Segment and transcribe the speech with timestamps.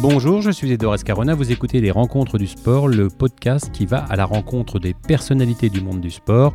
[0.00, 3.98] Bonjour, je suis Edouard Escarona, vous écoutez Les Rencontres du Sport, le podcast qui va
[4.04, 6.54] à la rencontre des personnalités du monde du sport.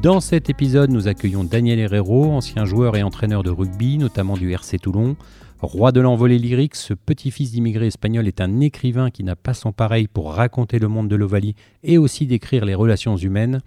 [0.00, 4.52] Dans cet épisode, nous accueillons Daniel Herrero, ancien joueur et entraîneur de rugby, notamment du
[4.52, 5.16] RC Toulon.
[5.60, 9.72] Roi de l'envolée lyrique, ce petit-fils d'immigré espagnol est un écrivain qui n'a pas son
[9.72, 13.60] pareil pour raconter le monde de l'Ovalie et aussi décrire les relations humaines.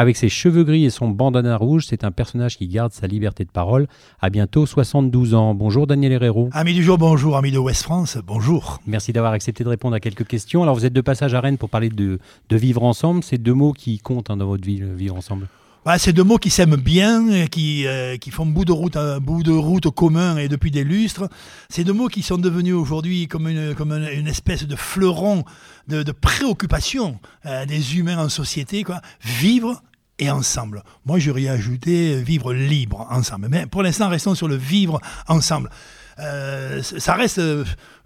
[0.00, 3.44] Avec ses cheveux gris et son bandana rouge, c'est un personnage qui garde sa liberté
[3.44, 3.88] de parole
[4.20, 5.56] à bientôt 72 ans.
[5.56, 6.50] Bonjour Daniel Herrero.
[6.52, 7.36] Ami du jour, bonjour.
[7.36, 8.80] Ami de West France, bonjour.
[8.86, 10.62] Merci d'avoir accepté de répondre à quelques questions.
[10.62, 13.24] Alors vous êtes de passage à Rennes pour parler de, vivre ensemble.
[13.24, 15.48] C'est deux mots qui comptent hein, dans votre vie, vivre ensemble.
[15.84, 19.18] Bah, c'est deux mots qui s'aiment bien, qui, euh, qui font bout de route, un
[19.18, 21.28] bout de route commun et depuis des lustres.
[21.70, 25.44] C'est deux mots qui sont devenus aujourd'hui comme une, comme une, espèce de fleuron
[25.88, 28.84] de, préoccupation euh, des humains en société.
[28.84, 29.00] Quoi.
[29.22, 29.82] Vivre
[30.18, 30.82] et ensemble.
[31.04, 33.48] Moi, j'aurais ajouté vivre libre ensemble.
[33.48, 35.70] Mais pour l'instant, restons sur le vivre ensemble.
[36.18, 37.40] Euh, ça reste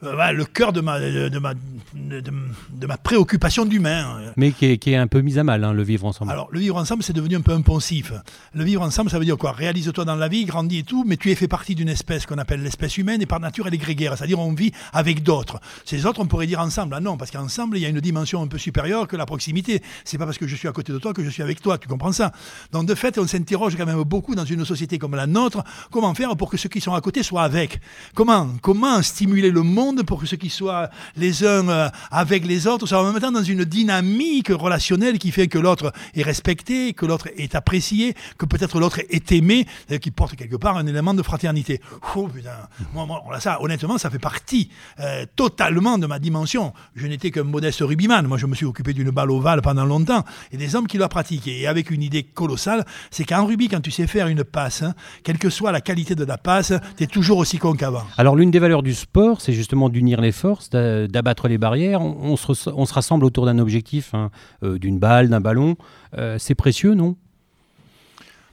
[0.02, 1.54] euh, le cœur de ma, de, ma,
[1.94, 4.32] de, ma préoccupation d'humain.
[4.36, 6.30] Mais qui est, un peu mise à mal, hein, le vivre ensemble.
[6.30, 8.12] Alors, le vivre ensemble, c'est devenu un peu impensif.
[8.54, 9.52] Le vivre ensemble, ça veut dire quoi?
[9.52, 12.38] Réalise-toi dans la vie, grandis et tout, mais tu es fait partie d'une espèce qu'on
[12.38, 14.16] appelle l'espèce humaine et par nature, elle est grégaire.
[14.16, 15.60] C'est-à-dire, on vit avec d'autres.
[15.84, 16.94] Ces autres, on pourrait dire ensemble.
[16.94, 19.82] Ah non, parce qu'ensemble, il y a une dimension un peu supérieure que la proximité.
[20.04, 21.78] C'est pas parce que je suis à côté de toi que je suis avec toi.
[21.78, 22.32] Tu comprends ça?
[22.72, 26.14] Donc, de fait, on s'interroge quand même beaucoup dans une société comme la nôtre comment
[26.14, 27.80] faire pour que ceux qui sont à côté soient avec?
[28.14, 32.66] Comment Comment stimuler le monde pour que ceux qui soient les uns euh, avec les
[32.66, 36.94] autres soient en même temps dans une dynamique relationnelle qui fait que l'autre est respecté,
[36.94, 39.66] que l'autre est apprécié, que peut-être l'autre est aimé,
[40.00, 41.80] qui porte quelque part un élément de fraternité.
[42.16, 42.50] Oh putain,
[42.92, 46.72] moi, ça, honnêtement, ça fait partie euh, totalement de ma dimension.
[46.94, 48.26] Je n'étais qu'un modeste rugbyman.
[48.26, 51.08] Moi, je me suis occupé d'une balle ovale pendant longtemps et des hommes qui l'ont
[51.08, 51.60] pratiqué.
[51.60, 54.94] Et avec une idée colossale, c'est qu'en rugby, quand tu sais faire une passe, hein,
[55.24, 58.04] quelle que soit la qualité de la passe, tu es toujours aussi con qu'avant.
[58.16, 62.00] Alors, l'une des valeurs du sport, c'est justement d'unir les forces, d'abattre les barrières.
[62.00, 64.30] On, se, rassemble autour d'un objectif, hein,
[64.62, 65.76] euh, d'une balle, d'un ballon.
[66.16, 67.16] Euh, c'est précieux, non?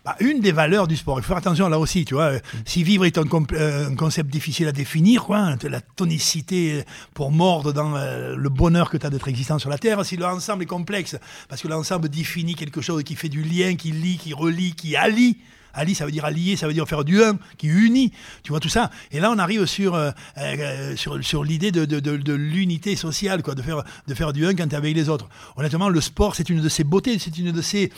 [0.06, 2.31] Bah, une des valeurs du sport, il faut faire attention là aussi, tu vois.
[2.66, 6.84] Si vivre est un, euh, concept difficile à définir, quoi, hein, la tonicité
[7.14, 7.96] pour mordre dans
[8.36, 11.18] le bonheur que tu as d'être existant sur la Terre, si l'ensemble est complexe,
[11.50, 14.96] parce que l'ensemble définit quelque chose qui fait du lien, qui lie, qui relie, qui
[14.96, 15.38] allie,
[15.74, 18.12] Ali, ça veut dire allier, ça veut dire faire du un, qui unit.
[18.44, 18.90] Tu vois tout ça.
[19.12, 23.44] Et là, on arrive sur, euh, euh, sur, sur l'idée de, de, de, l'unité sociale,
[23.44, 25.29] quoi, de faire, de faire du un quand tu es avec les autres.
[25.56, 27.91] Honnêtement, le sport, c'est une de ses beautés, c'est une de ses,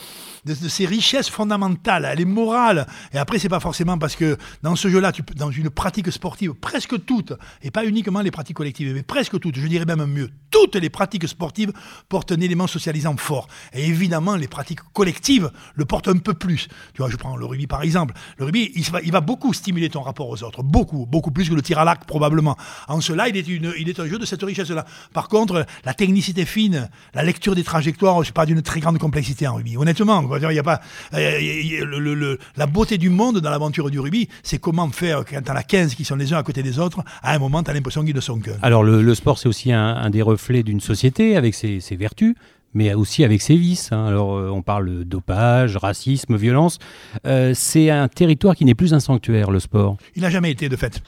[0.45, 2.07] de, ses richesses fondamentales.
[2.11, 2.87] Elle est morale.
[3.13, 7.05] Et après, c'est pas forcément parce que dans ce jeu-là, dans une pratique sportive, presque
[7.05, 10.75] toutes, et pas uniquement les pratiques collectives, mais presque toutes, je dirais même mieux, toutes
[10.75, 11.71] les pratiques sportives
[12.09, 13.47] portent un élément socialisant fort.
[13.73, 16.67] Et évidemment, les pratiques collectives le portent un peu plus.
[16.93, 18.13] Tu vois, je prends le rugby par exemple.
[18.37, 21.61] Le rugby, il va, beaucoup stimuler ton rapport aux autres, beaucoup, beaucoup plus que le
[21.61, 22.57] tir à l'arc probablement.
[22.87, 24.85] En cela, il est, un jeu de cette richesse-là.
[25.13, 29.47] Par contre, la technicité fine, la lecture des trajectoires, c'est pas d'une très grande complexité
[29.47, 29.77] en rugby.
[29.77, 30.81] Honnêtement, il y a pas
[31.13, 35.63] euh, la beauté du monde dans l'aventure du rugby, c'est comment faire quand tu as
[35.63, 37.03] 15 qui sont les uns à côté des autres.
[37.21, 38.57] À un moment, tu as l'impression qu'ils ne sont qu'un.
[38.61, 42.35] Alors le, sport, c'est aussi un, des reflets d'une société avec ses vertus
[42.73, 43.91] mais aussi avec ses vices.
[43.91, 44.05] Hein.
[44.05, 46.79] Alors, euh, on parle dopage, racisme, violence.
[47.25, 49.97] Euh, c'est un territoire qui n'est plus un sanctuaire, le sport.
[50.15, 51.01] Il n'a jamais été, de fait.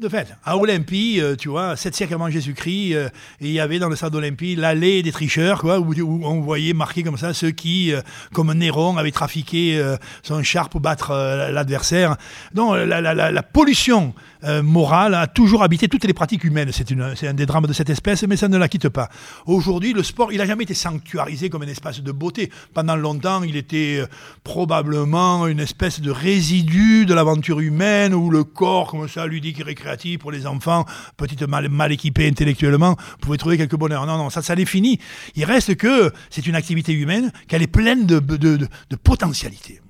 [0.00, 2.96] De fait, à Olympie, euh, tu vois, 7 siècles avant Jésus-Christ,
[3.42, 5.92] il y avait dans le stade d'Olympie l'allée des tricheurs, quoi, où,
[6.24, 7.92] on voyait marqué comme ça ceux qui,
[8.32, 9.78] comme Néron, avaient trafiqué
[10.22, 11.12] son char pour battre
[11.52, 12.16] l'adversaire.
[12.54, 16.70] Donc, la, pollution euh, morale a toujours habité toutes les pratiques humaines.
[16.72, 19.10] C'est un des drames de cette espèce, mais ça ne la quitte pas.
[19.44, 22.50] Aujourd'hui, le sport, il n'a jamais été sanctuarisé comme un espace de beauté.
[22.72, 24.06] Pendant longtemps, il était euh,
[24.42, 29.62] probablement une espèce de résidu de l'aventure humaine où le corps, comme ça, ludique et
[29.62, 30.84] récréatif pour les enfants,
[31.16, 34.06] petites mal, mal équipés intellectuellement, pouvait trouver quelque bonheur.
[34.06, 34.98] Non, non, ça, ça l'est fini.
[35.36, 39.80] Il reste que c'est une activité humaine, qu'elle est pleine de, de, de potentialités.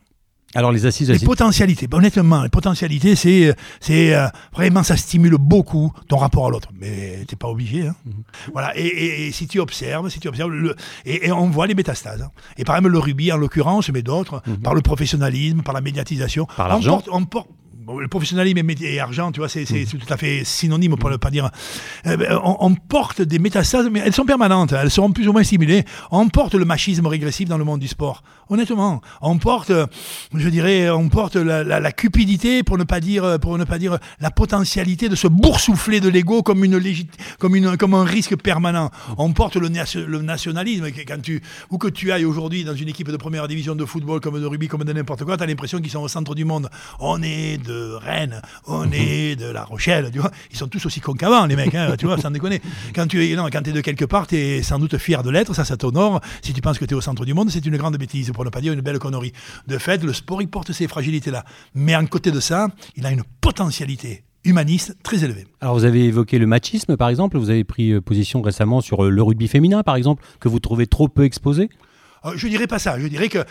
[0.54, 1.86] Alors les assises, les potentialités.
[1.92, 6.70] honnêtement, les potentialités, c'est, c'est euh, vraiment ça stimule beaucoup ton rapport à l'autre.
[6.80, 7.86] Mais t'es pas obligé.
[7.86, 7.94] Hein.
[8.04, 8.12] Mhm.
[8.52, 8.76] Voilà.
[8.76, 10.74] Et, si tu observes, si tu observes, le,
[11.04, 12.22] et, on voit les métastases.
[12.22, 12.30] Hein.
[12.56, 14.58] Et par exemple le rugby en l'occurrence, mais d'autres, mhm.
[14.58, 17.00] par le professionnalisme, par la médiatisation, par l'argent.
[17.12, 17.48] On porte,
[17.98, 19.98] le professionnalisme et, argent, tu vois, c'est mm.
[19.98, 21.50] tout à fait synonyme pour ne pas dire.
[22.06, 25.44] Euh, ben, on, porte des métastases, mais elles sont permanentes, elles seront plus ou moins
[25.44, 25.84] simulées.
[26.10, 28.22] On porte le machisme régressif dans le monde du sport.
[28.48, 29.70] Honnêtement, on porte,
[30.34, 34.30] je dirais, on porte la, cupidité, pour ne pas dire, pour ne pas dire la
[34.30, 36.80] potentialité de se boursoufler de l'ego comme une
[37.38, 38.90] comme une, comme un risque permanent.
[39.18, 40.86] On porte le, le nationalisme.
[41.06, 41.40] Quand tu,
[41.70, 44.46] où que tu ailles aujourd'hui dans une équipe de première division de football, comme de
[44.46, 46.68] rugby, comme de n'importe quoi, tu as l'impression qu'ils sont au centre du monde.
[46.98, 48.92] On est de de Rennes, on mhm.
[48.94, 50.30] est de La Rochelle, tu vois.
[50.50, 52.60] Ils sont tous aussi cons qu'avant, les mecs, hein, tu vois, sans déconner.
[52.94, 55.30] Quand tu es, non, quand es de quelque part, tu es sans doute fier de
[55.30, 56.20] l'être, ça, ça t'honore.
[56.42, 58.44] Si tu penses que tu es au centre du monde, c'est une grande bêtise, pour
[58.44, 59.32] ne pas dire une belle connerie.
[59.66, 61.44] De fait, le sport, il porte ces fragilités-là.
[61.74, 65.46] Mais en côté de ça, il a une potentialité humaniste très élevée.
[65.60, 69.04] Alors vous avez évoqué le machisme par exemple, vous avez pris euh, position récemment sur
[69.04, 71.68] euh, le rugby féminin par exemple, que vous trouvez trop peu exposé?
[72.24, 73.44] Euh, Je dirais pas ça, je dirais que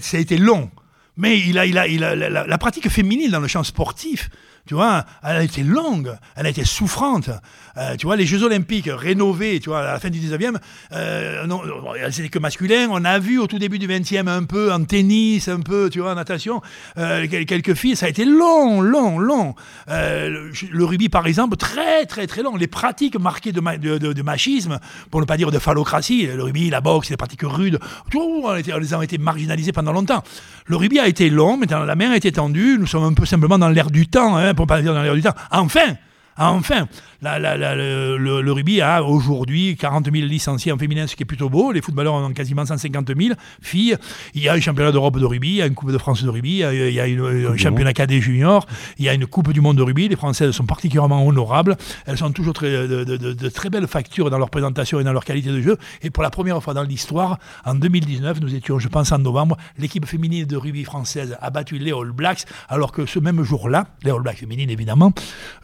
[0.00, 0.70] ça a été long,
[1.16, 4.28] mais il a, a la, pratique féminine dans le champ sportif,
[4.66, 7.30] tu vois, elle a été longue, elle a été souffrante.
[7.76, 10.56] Euh, tu vois, les Jeux Olympiques rénovés, tu vois, à la fin du 19e,
[10.92, 11.62] euh, non,
[12.10, 12.88] c'était que masculin.
[12.90, 16.00] On a vu au tout début du 20e un peu en tennis, un peu, tu
[16.00, 16.62] vois, en natation,
[16.98, 17.96] euh, quelques filles.
[17.96, 19.54] Ça a été long, long, long.
[19.88, 22.56] Euh, le, rugby, par exemple, très, très, très long.
[22.56, 24.78] Les pratiques marquées de, machisme,
[25.10, 27.78] pour ne pas dire de phallocratie, le rugby, la boxe, les pratiques rudes,
[28.10, 30.22] tout, on, a été marginalisées pendant longtemps.
[30.66, 32.76] Le rugby a été long, mais la main a été tendue.
[32.78, 35.14] Nous sommes un peu simplement dans l'air du temps, hein, pour pas dire dans l'air
[35.14, 35.34] du temps.
[35.52, 36.88] Enfin,
[37.22, 41.72] enfin, le, rugby a aujourd'hui 40 000 licenciés en féminin, ce qui est plutôt beau.
[41.72, 43.96] Les footballeurs ont quasiment 150 000 filles.
[44.34, 46.22] Il y a un championnat d'Europe de rugby, il y a une Coupe de France
[46.22, 48.66] de rugby, il y a un championnat cadet junior,
[48.98, 50.08] il y a une Coupe du monde de rugby.
[50.08, 51.76] Les Françaises sont particulièrement honorables.
[52.06, 55.50] Elles sont toujours très, de, très belles factures dans leur présentation et dans leur qualité
[55.50, 55.76] de jeu.
[56.02, 59.56] Et pour la première fois dans l'histoire, en 2019, nous étions, je pense en novembre,
[59.78, 63.86] l'équipe féminine de rugby française a battu les All Blacks, alors que ce même jour-là,
[64.02, 65.12] les All Blacks féminines évidemment,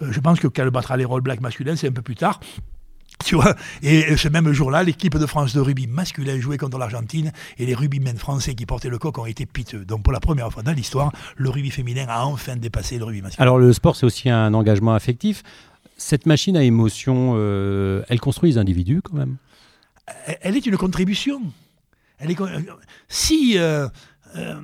[0.02, 2.40] euh, je pense qu'elle battra les All Blacks masculin, c'est un peu plus tard.
[3.24, 7.30] Tu vois, et ce même jour-là, l'équipe de France de rugby masculin jouait contre l'Argentine
[7.58, 9.84] et les rugbymen français qui portaient le coq ont été piteux.
[9.84, 13.22] Donc pour la première fois dans l'histoire, le rugby féminin a enfin dépassé le rugby
[13.22, 13.42] masculin.
[13.42, 15.42] Alors le sport, c'est aussi un engagement affectif.
[15.98, 19.36] Cette machine à émotion, euh, elle construit les individus quand même
[20.40, 21.42] Elle est une contribution.
[22.18, 22.38] Elle est,
[23.08, 23.88] si euh,
[24.36, 24.60] euh,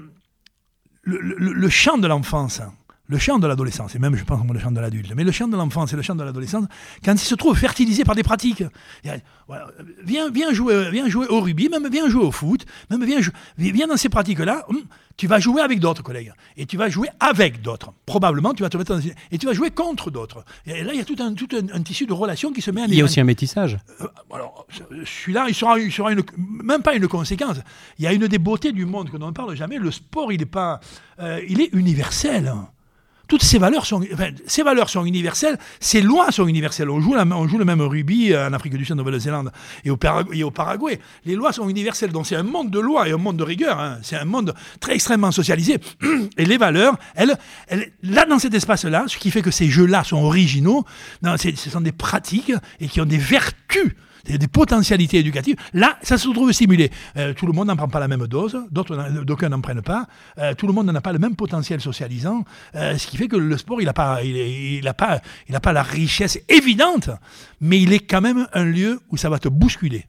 [1.03, 2.61] le, le, champ de l'enfance,
[3.09, 5.49] le champ de l'adolescence, et même je pense le champ de l'adulte, mais le champ
[5.49, 6.67] de l'enfance et le champ de l'adolescence,
[7.03, 8.63] quand il se trouve fertilisé par des pratiques,
[9.03, 13.21] viens, viens, jouer, viens jouer au rugby, même viens jouer au foot, même viens,
[13.57, 14.83] viens dans ces pratiques-là, hum,
[15.17, 17.93] tu vas jouer avec d'autres collègues, et tu vas jouer avec d'autres.
[18.05, 19.03] Probablement, tu vas te mettre dans,
[19.33, 20.45] et tu vas jouer contre d'autres.
[20.67, 22.83] Et là, il y a tout un, tout un, tissu de relations qui se met
[22.83, 23.79] en Il y a aussi un métissage.
[24.03, 24.67] Euh, alors,
[25.05, 27.57] celui-là, il sera, il sera une, même pas une conséquence.
[27.99, 29.79] Il y a une des beautés du monde que l'on ne parle jamais.
[29.79, 30.79] Le sport, il est pas,
[31.21, 32.53] euh, il est universel
[33.29, 34.01] toutes ces valeurs sont,
[34.47, 36.91] ces valeurs sont universelles, ces lois sont universelles.
[36.91, 39.53] On joue, le même rugby en Afrique du Sud, en Nouvelle-Zélande
[39.85, 40.99] et, au Paraguay.
[41.27, 43.79] Les lois sont universelles, donc c'est un monde de lois et un monde de rigueur.
[43.79, 43.99] Hein.
[44.03, 45.79] C'est un monde très extrêmement socialisé.
[46.39, 47.37] Et les valeurs, elles,
[48.03, 50.85] là dans cet espace-là, ce qui fait que ces jeux-là sont originaux,
[51.23, 55.57] ce sont des pratiques et qui ont des vertus des, potentialités éducatives.
[55.73, 56.91] Là, ça se trouve stimulé.
[57.17, 60.07] Euh, tout le monde n'en prend pas la même dose, d'autres, d'aucuns n'en prennent pas.
[60.39, 62.45] Euh, tout le monde n'a pas le même potentiel socialisant,
[62.75, 65.21] euh, ce qui fait que le sport, il n'a pas, il, pas,
[65.61, 67.11] pas la richesse évidente,
[67.61, 70.07] mais il est quand même un lieu où ça va te bousculer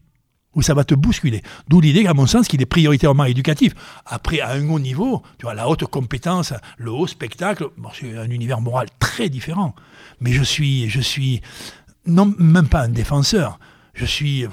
[0.55, 1.43] où ça va te bousculer.
[1.67, 3.73] D'où l'idée, à mon sens, qu'il est prioritairement éducatif.
[4.05, 8.29] Après, à un haut niveau, tu vois, la haute compétence, le haut spectacle, c'est un
[8.29, 9.75] univers moral très différent.
[10.19, 11.41] Mais je suis, je suis
[12.05, 13.59] non, même pas un défenseur
[13.93, 14.45] je suis,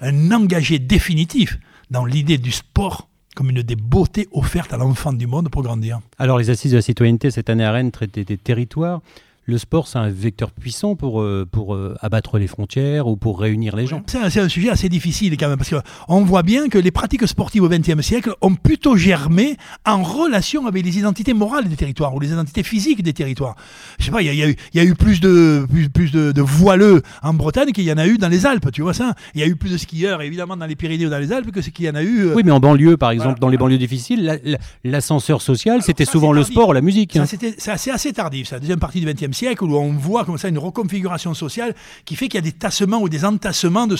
[0.00, 1.58] un, engagé définitif
[1.90, 6.00] dans l'idée du sport comme une des beautés offertes à l'enfant du monde pour grandir.
[6.18, 9.00] Alors les assises de la citoyenneté cette année à Rennes traitaient des territoires
[9.44, 13.40] le sport, c'est un vecteur puissant pour, euh, pour euh, abattre les frontières ou pour
[13.40, 14.02] réunir les gens.
[14.06, 17.62] C'est un, sujet assez difficile quand même, parce qu'on voit bien que les pratiques sportives
[17.62, 22.20] au XXe siècle ont plutôt germé en relation avec les identités morales des territoires ou
[22.20, 23.56] les identités physiques des territoires.
[23.98, 27.72] Je sais pas, il y, y, a eu plus de, plus, de, voileux en Bretagne
[27.72, 29.14] qu'il y en a eu dans les Alpes, tu vois ça?
[29.34, 31.50] Il y a eu plus de skieurs évidemment dans les Pyrénées ou dans les Alpes
[31.50, 32.26] que ce qu'il y en a eu.
[32.26, 34.40] Euh, oui, mais en banlieue, par exemple, dans les banlieues difficiles,
[34.84, 37.16] l'ascenseur social, c'était souvent le sport, la musique.
[37.16, 37.24] Hein.
[37.26, 40.58] C'est assez tardif, ça, deuxième partie du XXe siècle où on voit comme ça une
[40.58, 41.74] reconfiguration sociale
[42.04, 43.96] qui fait qu'il y a des tassements ou des entassements de,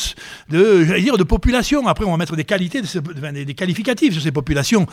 [0.51, 1.87] de, dire, de population.
[1.87, 4.87] Après, on va mettre des qualités, des qualificatifs sur ces populations,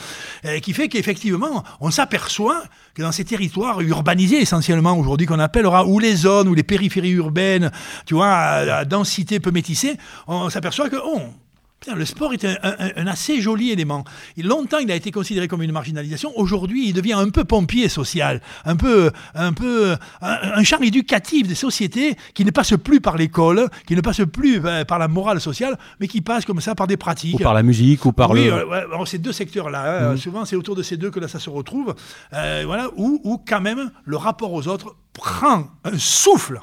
[0.45, 5.85] euh, qui fait qu'effectivement, on s'aperçoit que dans ces territoires urbanisés essentiellement aujourd'hui, qu'on appellera
[5.85, 7.71] ou les zones ou les périphéries urbaines,
[8.05, 11.21] tu vois, à, densité peu métissée, on s'aperçoit que oh,
[11.95, 14.03] le sport est un, assez joli élément.
[14.37, 16.31] longtemps, il a été considéré comme une marginalisation.
[16.35, 21.55] Aujourd'hui, il devient un peu pompier social, un peu, un peu, un, champ éducatif des
[21.55, 25.39] sociétés qui ne passe plus par l'école, qui ne passe plus euh, par la morale
[25.41, 27.39] sociale, mais qui passe comme ça par des pratiques.
[27.39, 28.53] Ou par la musique, ou par oui, le.
[28.53, 30.17] Euh, ces deux secteurs-là, hein, mmh.
[30.17, 31.95] souvent, c'est autour de ces deux que là, ça se retrouve.
[32.33, 36.59] Euh, voilà, où, où quand même le rapport aux autres prend un souffle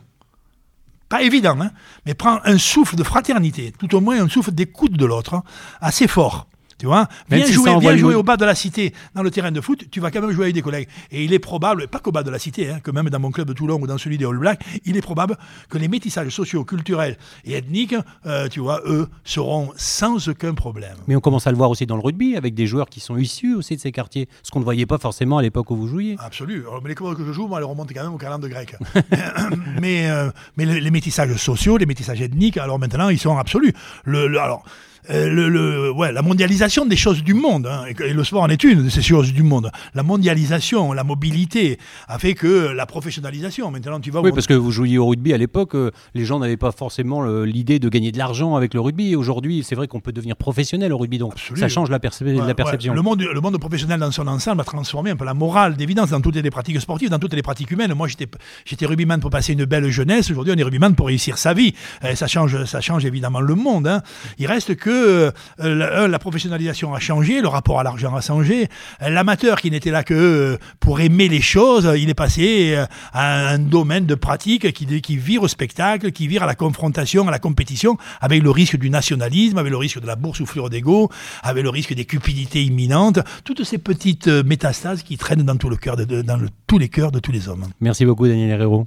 [1.09, 1.71] pas évident, hein,
[2.05, 5.43] mais prend un souffle de fraternité, tout au moins un souffle d'écoute de l'autre, hein,
[5.81, 6.49] assez fort.
[6.79, 9.61] Tu vois Viens, jouer, viens jouer au bas de la cité, dans le terrain de
[9.61, 10.89] foot, tu vas quand même jouer avec des collègues.
[11.11, 13.31] Et il est probable, pas qu'au bas de la cité, hein, que même dans mon
[13.31, 15.39] club de Toulon ou dans celui des All Blacks, il est probable
[15.71, 17.95] que les métissages sociaux, culturels et ethniques,
[18.27, 20.97] euh, tu vois, eux, seront sans aucun problème.
[21.07, 23.17] Mais on commence à le voir aussi dans le rugby, avec des joueurs qui sont
[23.17, 25.89] issus aussi de ces quartiers, ce qu'on ne voyait pas forcément à l'époque où vous
[25.89, 26.17] jouiez.
[26.19, 26.65] Absolu.
[26.69, 28.77] Alors, mais les clubs que je joue, moi, elles remontent quand même au calendrier grec.
[29.81, 33.73] mais euh, mais les, les métissages sociaux, les métissages ethniques, alors maintenant, ils sont absolus.
[34.05, 34.65] Le, le- alors,
[35.09, 38.63] le, le- ouais, la mondialisation des choses du monde, hein, et, le sport en est
[38.65, 39.71] une de ces choses du monde.
[39.95, 43.71] La mondialisation, la mobilité a fait que la professionnalisation.
[43.71, 46.39] Maintenant, tu vas Oui, parce que vous jouiez au rugby à l'époque, euh, les gens
[46.39, 49.15] n'avaient pas forcément l'idée de gagner de l'argent avec le rugby.
[49.17, 52.33] Aujourd'hui, c'est vrai qu'on peut devenir professionnel au rugby, donc ça change la, perce- Ouais,
[52.33, 52.55] la ouais.
[52.55, 52.95] perception.
[52.95, 56.11] Le, monde, le monde professionnel dans son ensemble a transformé un peu la morale d'évidence
[56.11, 57.93] dans toutes les pratiques sportives, dans toutes les pratiques humaines.
[57.95, 58.27] Moi, j'étais,
[58.65, 60.31] j'étais rugbyman pour passer une belle jeunesse.
[60.31, 61.75] Aujourd'hui, on est rugbyman pour réussir sa vie.
[62.05, 63.87] Euh, ça, change, ça change évidemment le monde.
[63.87, 64.03] hein.
[64.39, 68.21] Il reste que euh, la, un, la professionnalisation a changé, le rapport à l'argent a
[68.21, 68.69] changé.
[69.03, 72.87] Euh, L'amateur qui n'était là que euh, pour aimer les choses, il est passé euh,
[73.13, 77.31] à un domaine de pratique qui, vire au spectacle, qui vire à la confrontation, à
[77.31, 81.11] la compétition, avec le risque du nationalisme, avec le risque de la boursouflure d'ego,
[81.43, 85.71] avec le risque des cupidités imminentes, toutes ces petites euh, métastases qui traînent dans, tous
[85.71, 87.67] les cœurs de tous les hommes.
[87.81, 88.87] Merci beaucoup, Daniel Herrero.